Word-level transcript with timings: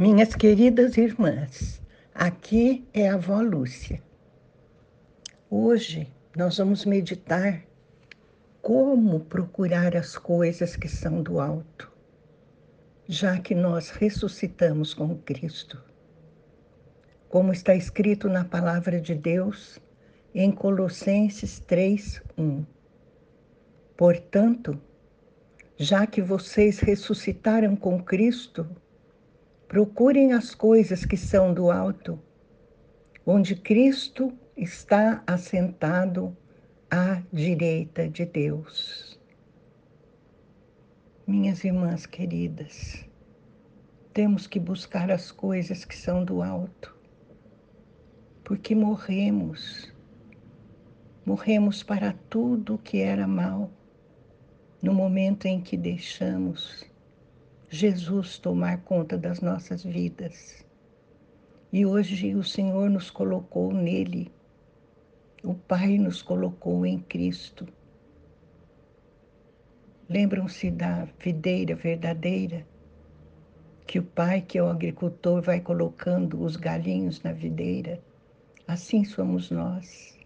Minhas 0.00 0.34
queridas 0.34 0.96
irmãs, 0.96 1.78
aqui 2.14 2.88
é 2.94 3.06
a 3.10 3.16
avó 3.16 3.42
Lúcia. 3.42 4.02
Hoje 5.50 6.10
nós 6.34 6.56
vamos 6.56 6.86
meditar 6.86 7.62
como 8.62 9.20
procurar 9.20 9.94
as 9.94 10.16
coisas 10.16 10.74
que 10.74 10.88
são 10.88 11.22
do 11.22 11.38
alto, 11.38 11.92
já 13.06 13.38
que 13.40 13.54
nós 13.54 13.90
ressuscitamos 13.90 14.94
com 14.94 15.18
Cristo. 15.18 15.78
Como 17.28 17.52
está 17.52 17.74
escrito 17.74 18.26
na 18.26 18.46
palavra 18.46 18.98
de 18.98 19.14
Deus 19.14 19.78
em 20.34 20.50
Colossenses 20.50 21.58
3, 21.58 22.22
1. 22.38 22.64
Portanto, 23.98 24.80
já 25.76 26.06
que 26.06 26.22
vocês 26.22 26.78
ressuscitaram 26.78 27.76
com 27.76 28.02
Cristo, 28.02 28.66
procurem 29.70 30.32
as 30.32 30.52
coisas 30.52 31.04
que 31.04 31.16
são 31.16 31.54
do 31.54 31.70
alto, 31.70 32.18
onde 33.24 33.54
Cristo 33.54 34.36
está 34.56 35.22
assentado 35.24 36.36
à 36.90 37.22
direita 37.32 38.08
de 38.08 38.26
Deus. 38.26 39.16
Minhas 41.24 41.62
irmãs 41.62 42.04
queridas, 42.04 43.08
temos 44.12 44.48
que 44.48 44.58
buscar 44.58 45.08
as 45.08 45.30
coisas 45.30 45.84
que 45.84 45.96
são 45.96 46.24
do 46.24 46.42
alto, 46.42 46.92
porque 48.42 48.74
morremos, 48.74 49.94
morremos 51.24 51.84
para 51.84 52.12
tudo 52.28 52.76
que 52.76 52.98
era 52.98 53.24
mal 53.24 53.70
no 54.82 54.92
momento 54.92 55.46
em 55.46 55.60
que 55.60 55.76
deixamos 55.76 56.89
Jesus 57.72 58.36
tomar 58.36 58.78
conta 58.78 59.16
das 59.16 59.40
nossas 59.40 59.84
vidas. 59.84 60.66
E 61.72 61.86
hoje 61.86 62.34
o 62.34 62.42
Senhor 62.42 62.90
nos 62.90 63.10
colocou 63.10 63.72
nele, 63.72 64.28
o 65.44 65.54
Pai 65.54 65.96
nos 65.96 66.20
colocou 66.20 66.84
em 66.84 66.98
Cristo. 66.98 67.68
Lembram-se 70.08 70.68
da 70.68 71.06
videira 71.20 71.76
verdadeira? 71.76 72.66
Que 73.86 74.00
o 74.00 74.02
Pai, 74.02 74.40
que 74.40 74.58
é 74.58 74.62
o 74.64 74.68
agricultor, 74.68 75.40
vai 75.40 75.60
colocando 75.60 76.42
os 76.42 76.56
galinhos 76.56 77.22
na 77.22 77.30
videira. 77.30 78.02
Assim 78.66 79.04
somos 79.04 79.48
nós, 79.48 80.18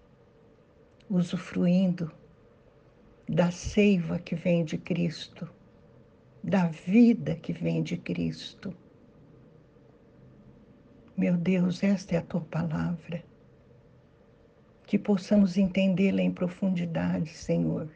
usufruindo 1.11 2.11
da 3.28 3.50
seiva 3.50 4.18
que 4.18 4.34
vem 4.34 4.64
de 4.64 4.78
Cristo, 4.78 5.46
da 6.44 6.66
vida 6.66 7.36
que 7.36 7.54
vem 7.54 7.82
de 7.82 7.96
Cristo. 7.96 8.76
Meu 11.16 11.38
Deus, 11.38 11.82
esta 11.82 12.16
é 12.16 12.18
a 12.18 12.22
tua 12.22 12.42
palavra. 12.42 13.24
Que 14.86 14.98
possamos 14.98 15.56
entendê-la 15.56 16.20
em 16.20 16.30
profundidade, 16.30 17.30
Senhor. 17.30 17.88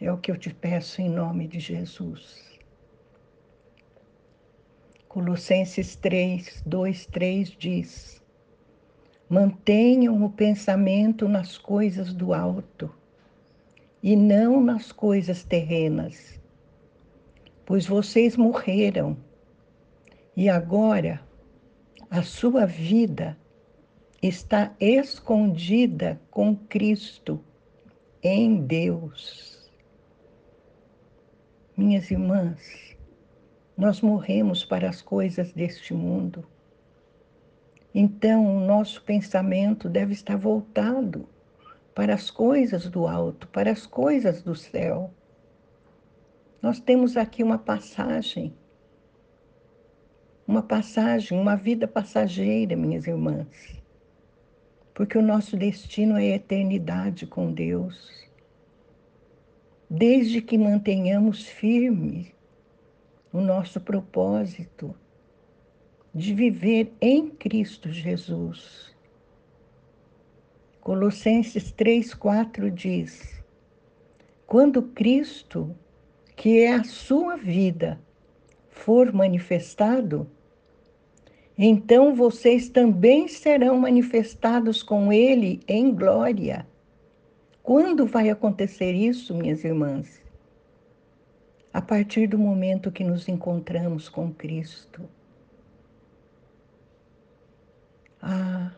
É 0.00 0.10
o 0.10 0.18
que 0.18 0.32
eu 0.32 0.36
te 0.36 0.52
peço 0.52 1.00
em 1.00 1.08
nome 1.08 1.46
de 1.46 1.60
Jesus. 1.60 2.58
Colossenses 5.06 5.94
3, 5.94 6.64
2, 6.66 7.06
3 7.06 7.50
diz: 7.50 8.22
Mantenham 9.28 10.24
o 10.24 10.30
pensamento 10.30 11.28
nas 11.28 11.56
coisas 11.56 12.12
do 12.12 12.34
alto 12.34 12.92
e 14.02 14.16
não 14.16 14.60
nas 14.60 14.90
coisas 14.90 15.44
terrenas, 15.44 16.37
pois 17.68 17.86
vocês 17.86 18.34
morreram 18.34 19.14
e 20.34 20.48
agora 20.48 21.20
a 22.10 22.22
sua 22.22 22.64
vida 22.64 23.38
está 24.22 24.74
escondida 24.80 26.18
com 26.30 26.56
Cristo 26.56 27.44
em 28.22 28.64
Deus. 28.64 29.70
Minhas 31.76 32.10
irmãs, 32.10 32.96
nós 33.76 34.00
morremos 34.00 34.64
para 34.64 34.88
as 34.88 35.02
coisas 35.02 35.52
deste 35.52 35.92
mundo. 35.92 36.46
Então, 37.94 38.46
o 38.46 38.60
nosso 38.60 39.02
pensamento 39.02 39.90
deve 39.90 40.14
estar 40.14 40.38
voltado 40.38 41.28
para 41.94 42.14
as 42.14 42.30
coisas 42.30 42.88
do 42.88 43.06
alto, 43.06 43.46
para 43.48 43.70
as 43.70 43.84
coisas 43.84 44.40
do 44.40 44.54
céu. 44.54 45.12
Nós 46.68 46.80
temos 46.80 47.16
aqui 47.16 47.42
uma 47.42 47.56
passagem, 47.56 48.54
uma 50.46 50.62
passagem, 50.62 51.40
uma 51.40 51.56
vida 51.56 51.88
passageira, 51.88 52.76
minhas 52.76 53.06
irmãs, 53.06 53.80
porque 54.92 55.16
o 55.16 55.22
nosso 55.22 55.56
destino 55.56 56.18
é 56.18 56.24
a 56.24 56.36
eternidade 56.36 57.26
com 57.26 57.50
Deus. 57.50 58.28
Desde 59.88 60.42
que 60.42 60.58
mantenhamos 60.58 61.46
firme 61.46 62.34
o 63.32 63.40
nosso 63.40 63.80
propósito 63.80 64.94
de 66.14 66.34
viver 66.34 66.92
em 67.00 67.30
Cristo 67.30 67.90
Jesus 67.90 68.94
Colossenses 70.82 71.72
3,4 71.72 72.70
diz: 72.70 73.42
Quando 74.46 74.82
Cristo, 74.82 75.74
que 76.38 76.60
é 76.60 76.72
a 76.72 76.84
sua 76.84 77.36
vida, 77.36 78.00
for 78.70 79.12
manifestado, 79.12 80.30
então 81.58 82.14
vocês 82.14 82.68
também 82.68 83.26
serão 83.26 83.76
manifestados 83.76 84.80
com 84.80 85.12
Ele 85.12 85.60
em 85.66 85.92
glória. 85.92 86.64
Quando 87.60 88.06
vai 88.06 88.30
acontecer 88.30 88.92
isso, 88.92 89.34
minhas 89.34 89.64
irmãs? 89.64 90.22
A 91.72 91.82
partir 91.82 92.28
do 92.28 92.38
momento 92.38 92.92
que 92.92 93.02
nos 93.02 93.28
encontramos 93.28 94.08
com 94.08 94.32
Cristo. 94.32 95.02
Ah, 98.22 98.70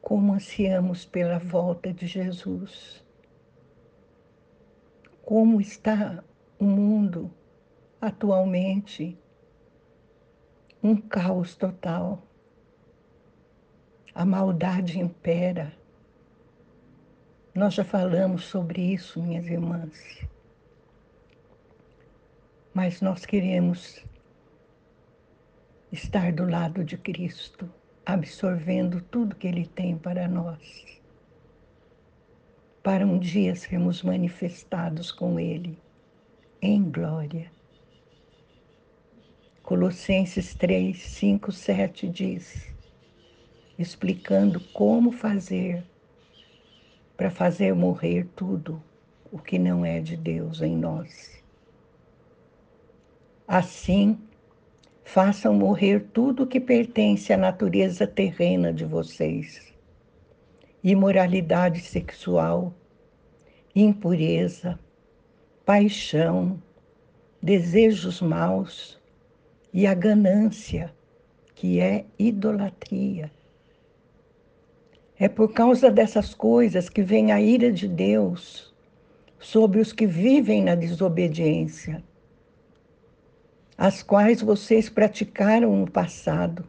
como 0.00 0.34
ansiamos 0.34 1.04
pela 1.04 1.40
volta 1.40 1.92
de 1.92 2.06
Jesus. 2.06 3.04
Como 5.20 5.60
está 5.60 6.22
o 6.60 6.64
mundo 6.64 7.32
atualmente? 7.98 9.18
Um 10.82 10.94
caos 10.94 11.56
total. 11.56 12.22
A 14.14 14.26
maldade 14.26 14.98
impera. 14.98 15.72
Nós 17.54 17.74
já 17.74 17.84
falamos 17.84 18.44
sobre 18.44 18.92
isso, 18.92 19.22
minhas 19.22 19.46
irmãs. 19.46 20.22
Mas 22.74 23.00
nós 23.00 23.24
queremos 23.24 24.04
estar 25.90 26.30
do 26.32 26.44
lado 26.44 26.84
de 26.84 26.98
Cristo 26.98 27.68
absorvendo 28.04 29.00
tudo 29.00 29.34
que 29.34 29.46
Ele 29.46 29.66
tem 29.66 29.96
para 29.96 30.28
nós, 30.28 31.00
para 32.82 33.06
um 33.06 33.18
dia 33.18 33.54
sermos 33.54 34.02
manifestados 34.02 35.10
com 35.10 35.38
Ele 35.38 35.78
em 36.62 36.82
glória. 36.82 37.50
Colossenses 39.62 40.54
3, 40.54 41.00
5, 41.00 41.52
7 41.52 42.08
diz, 42.08 42.74
explicando 43.78 44.60
como 44.72 45.12
fazer 45.12 45.82
para 47.16 47.30
fazer 47.30 47.74
morrer 47.74 48.26
tudo 48.34 48.82
o 49.30 49.38
que 49.38 49.58
não 49.58 49.84
é 49.84 50.00
de 50.00 50.16
Deus 50.16 50.60
em 50.60 50.76
nós. 50.76 51.42
Assim, 53.46 54.18
façam 55.04 55.54
morrer 55.54 56.08
tudo 56.12 56.46
que 56.46 56.60
pertence 56.60 57.32
à 57.32 57.36
natureza 57.36 58.06
terrena 58.06 58.72
de 58.72 58.84
vocês: 58.84 59.72
imoralidade 60.82 61.80
sexual, 61.80 62.74
impureza, 63.74 64.78
paixão, 65.70 66.60
desejos 67.40 68.20
maus 68.20 69.00
e 69.72 69.86
a 69.86 69.94
ganância, 69.94 70.92
que 71.54 71.78
é 71.78 72.06
idolatria. 72.18 73.30
É 75.16 75.28
por 75.28 75.52
causa 75.52 75.88
dessas 75.88 76.34
coisas 76.34 76.88
que 76.88 77.02
vem 77.02 77.30
a 77.30 77.40
ira 77.40 77.70
de 77.70 77.86
Deus 77.86 78.74
sobre 79.38 79.78
os 79.78 79.92
que 79.92 80.08
vivem 80.08 80.60
na 80.64 80.74
desobediência 80.74 82.02
as 83.78 84.02
quais 84.02 84.42
vocês 84.42 84.88
praticaram 84.88 85.76
no 85.76 85.88
passado, 85.88 86.64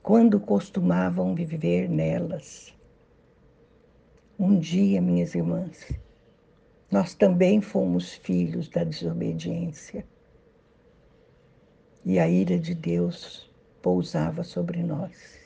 quando 0.00 0.38
costumavam 0.38 1.34
viver 1.34 1.90
nelas. 1.90 2.72
Um 4.38 4.56
dia, 4.60 5.00
minhas 5.00 5.34
irmãs, 5.34 5.92
nós 6.90 7.14
também 7.14 7.60
fomos 7.60 8.14
filhos 8.14 8.68
da 8.68 8.84
desobediência. 8.84 10.04
e 12.04 12.18
a 12.18 12.28
ira 12.28 12.58
de 12.58 12.74
Deus 12.74 13.50
pousava 13.82 14.42
sobre 14.42 14.82
nós. 14.82 15.38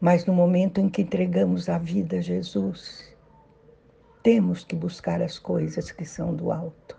Mas 0.00 0.26
no 0.26 0.34
momento 0.34 0.80
em 0.80 0.88
que 0.88 1.02
entregamos 1.02 1.68
a 1.68 1.78
vida 1.78 2.18
a 2.18 2.20
Jesus, 2.20 3.16
temos 4.22 4.64
que 4.64 4.74
buscar 4.74 5.22
as 5.22 5.38
coisas 5.38 5.90
que 5.92 6.04
são 6.04 6.34
do 6.34 6.50
alto 6.50 6.98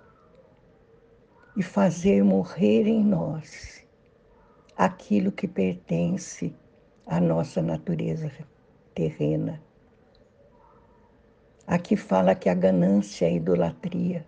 e 1.56 1.62
fazer 1.62 2.24
morrer 2.24 2.88
em 2.88 3.04
nós 3.04 3.86
aquilo 4.77 5.31
que 5.31 5.48
pertence 5.48 6.56
à 7.06 7.19
nossa 7.19 7.62
natureza 7.62 8.31
terrena. 8.95 9.62
Aqui 11.68 11.98
fala 11.98 12.34
que 12.34 12.48
a 12.48 12.54
ganância 12.54 13.25
é 13.25 13.34
idolatria. 13.34 14.25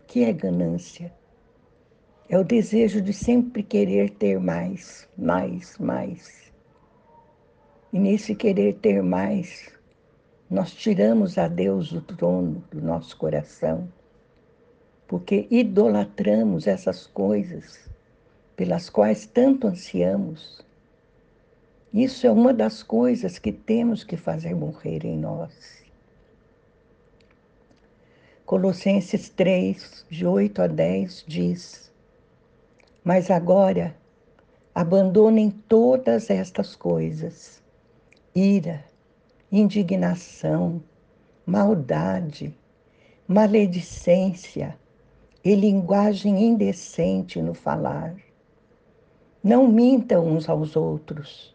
O 0.00 0.06
que 0.06 0.24
é 0.24 0.32
ganância? 0.32 1.12
É 2.26 2.38
o 2.38 2.42
desejo 2.42 3.02
de 3.02 3.12
sempre 3.12 3.62
querer 3.62 4.08
ter 4.12 4.40
mais, 4.40 5.06
mais, 5.14 5.76
mais. 5.76 6.50
E 7.92 7.98
nesse 7.98 8.34
querer 8.34 8.76
ter 8.76 9.02
mais, 9.02 9.70
nós 10.48 10.72
tiramos 10.72 11.36
a 11.36 11.48
Deus 11.48 11.92
o 11.92 12.00
trono 12.00 12.64
do 12.70 12.80
nosso 12.80 13.14
coração, 13.18 13.86
porque 15.06 15.46
idolatramos 15.50 16.66
essas 16.66 17.06
coisas 17.06 17.90
pelas 18.56 18.88
quais 18.88 19.26
tanto 19.26 19.66
ansiamos. 19.66 20.64
Isso 21.92 22.26
é 22.26 22.30
uma 22.30 22.54
das 22.54 22.82
coisas 22.82 23.38
que 23.38 23.52
temos 23.52 24.02
que 24.02 24.16
fazer 24.16 24.54
morrer 24.54 25.04
em 25.04 25.18
nós. 25.18 25.83
Colossenses 28.46 29.30
3, 29.30 30.04
de 30.10 30.26
8 30.26 30.62
a 30.62 30.66
10 30.66 31.24
diz: 31.26 31.84
mas 33.04 33.30
agora, 33.30 33.94
abandonem 34.74 35.50
todas 35.50 36.30
estas 36.30 36.74
coisas: 36.74 37.62
ira, 38.34 38.82
indignação, 39.52 40.82
maldade, 41.44 42.56
maledicência 43.28 44.78
e 45.44 45.54
linguagem 45.54 46.42
indecente 46.42 47.42
no 47.42 47.52
falar. 47.52 48.16
Não 49.42 49.68
mintam 49.68 50.26
uns 50.26 50.48
aos 50.48 50.74
outros, 50.74 51.54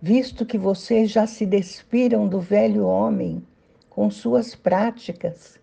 visto 0.00 0.46
que 0.46 0.56
vocês 0.56 1.10
já 1.10 1.26
se 1.26 1.44
despiram 1.44 2.26
do 2.26 2.40
velho 2.40 2.86
homem 2.86 3.46
com 3.90 4.10
suas 4.10 4.54
práticas 4.54 5.62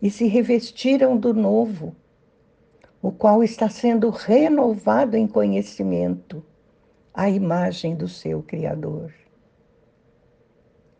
e 0.00 0.10
se 0.10 0.26
revestiram 0.26 1.16
do 1.16 1.34
novo 1.34 1.94
o 3.00 3.12
qual 3.12 3.42
está 3.42 3.68
sendo 3.68 4.10
renovado 4.10 5.16
em 5.16 5.26
conhecimento 5.26 6.44
à 7.14 7.28
imagem 7.28 7.94
do 7.96 8.08
seu 8.08 8.42
Criador. 8.42 9.12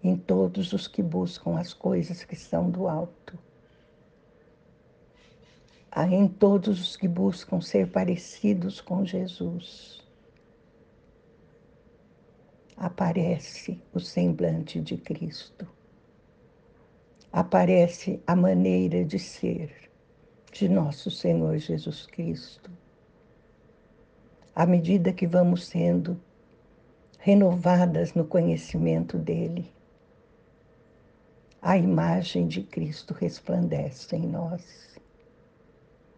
Em 0.02 0.16
todos 0.16 0.72
os 0.72 0.86
que 0.86 1.02
buscam 1.02 1.58
as 1.58 1.74
coisas 1.74 2.22
que 2.24 2.36
são 2.36 2.70
do 2.70 2.88
alto. 2.88 3.38
Em 6.10 6.28
todos 6.28 6.80
os 6.80 6.96
que 6.96 7.08
buscam 7.08 7.60
ser 7.60 7.90
parecidos 7.90 8.80
com 8.80 9.04
Jesus. 9.04 10.00
Aparece 12.76 13.82
o 13.92 13.98
semblante 13.98 14.80
de 14.80 14.96
Cristo. 14.96 15.66
Aparece 17.40 18.20
a 18.26 18.34
maneira 18.34 19.04
de 19.04 19.16
ser 19.16 19.70
de 20.50 20.68
nosso 20.68 21.08
Senhor 21.08 21.56
Jesus 21.56 22.04
Cristo. 22.04 22.68
À 24.52 24.66
medida 24.66 25.12
que 25.12 25.24
vamos 25.24 25.68
sendo 25.68 26.20
renovadas 27.20 28.12
no 28.12 28.24
conhecimento 28.24 29.16
dele, 29.16 29.72
a 31.62 31.76
imagem 31.76 32.48
de 32.48 32.64
Cristo 32.64 33.14
resplandece 33.14 34.16
em 34.16 34.26
nós. 34.26 34.98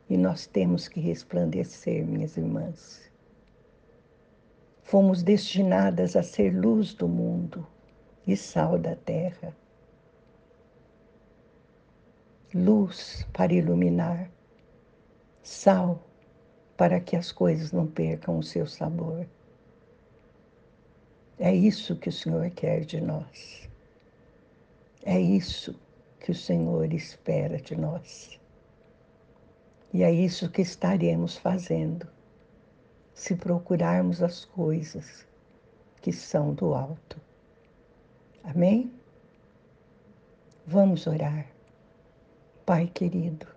E 0.09 0.17
nós 0.17 0.47
temos 0.47 0.89
que 0.89 1.01
resplandecer, 1.01 2.03
minhas 2.03 2.39
irmãs. 2.39 3.13
Fomos 4.85 5.23
destinadas 5.23 6.17
a 6.17 6.23
ser 6.23 6.59
luz 6.59 6.95
do 6.95 7.07
mundo 7.07 7.67
e 8.27 8.35
sal 8.35 8.79
da 8.79 8.97
terra 8.97 9.55
luz 12.55 13.27
para 13.33 13.53
iluminar, 13.53 14.31
sal 15.43 16.03
para 16.77 17.01
que 17.01 17.17
as 17.17 17.31
coisas 17.31 17.73
não 17.73 17.87
percam 17.87 18.39
o 18.39 18.43
seu 18.43 18.67
sabor. 18.67 19.27
É 21.39 21.55
isso 21.55 21.97
que 21.97 22.09
o 22.09 22.13
Senhor 22.13 22.51
quer 22.51 22.85
de 22.85 23.01
nós. 23.01 23.69
É 25.05 25.19
isso 25.19 25.75
que 26.19 26.31
o 26.31 26.35
Senhor 26.35 26.93
espera 26.93 27.59
de 27.59 27.77
nós. 27.77 28.39
E 29.93 30.03
é 30.03 30.13
isso 30.13 30.51
que 30.51 30.63
estaremos 30.63 31.37
fazendo 31.37 32.07
se 33.15 33.35
procurarmos 33.35 34.23
as 34.23 34.45
coisas 34.45 35.27
que 36.01 36.13
são 36.13 36.55
do 36.55 36.75
alto. 36.75 37.21
Amém? 38.45 38.93
Vamos 40.67 41.07
orar. 41.07 41.47
Pai 42.71 42.87
querido, 42.87 43.49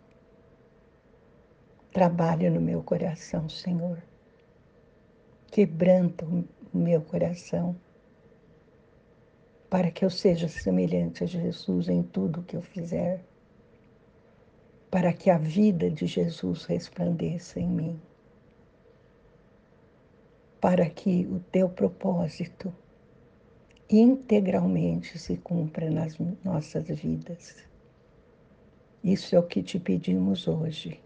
trabalha 1.92 2.50
no 2.50 2.60
meu 2.60 2.82
coração, 2.82 3.48
Senhor. 3.48 4.02
Quebranta 5.52 6.26
o 6.26 6.44
meu 6.74 7.00
coração 7.00 7.76
para 9.70 9.92
que 9.92 10.04
eu 10.04 10.10
seja 10.10 10.48
semelhante 10.48 11.24
a 11.24 11.28
Jesus 11.28 11.90
em 11.90 12.02
tudo 12.02 12.42
que 12.42 12.56
eu 12.56 12.64
fizer, 12.64 13.24
para 14.90 15.14
que 15.14 15.30
a 15.30 15.38
vida 15.38 15.92
de 15.92 16.08
Jesus 16.08 16.66
resplandeça 16.66 17.60
em 17.60 17.70
mim, 17.70 18.02
para 20.60 20.90
que 20.90 21.28
o 21.28 21.40
teu 21.52 21.70
propósito 21.70 22.74
integralmente 23.88 25.20
se 25.20 25.38
cumpra 25.38 25.88
nas 25.92 26.18
nossas 26.44 26.88
vidas. 26.88 27.72
Isso 29.04 29.36
é 29.36 29.40
o 29.40 29.44
que 29.44 29.62
te 29.62 29.80
pedimos 29.80 30.48
hoje, 30.48 31.04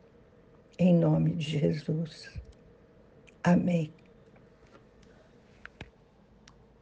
em 0.77 0.93
nome 0.93 1.33
de 1.33 1.59
Jesus. 1.59 2.29
Amém. 3.43 3.91